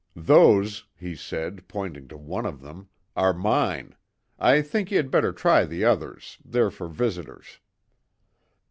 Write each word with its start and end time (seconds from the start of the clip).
"Those," 0.15 0.85
he 0.97 1.15
said, 1.15 1.67
pointing 1.67 2.07
to 2.07 2.17
one 2.17 2.47
of 2.47 2.59
them, 2.61 2.89
"are 3.15 3.35
mine. 3.35 3.95
I 4.39 4.63
think 4.63 4.89
ye 4.89 4.97
had 4.97 5.11
better 5.11 5.31
try 5.31 5.63
the 5.63 5.85
others; 5.85 6.39
they're 6.43 6.71
for 6.71 6.87
visitors." 6.87 7.59